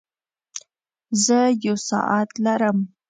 زۀ 1.23 1.39
يو 1.65 1.75
ساعت 1.89 2.31
لرم. 2.43 2.79